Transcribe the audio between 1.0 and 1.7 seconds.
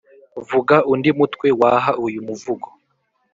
mutwe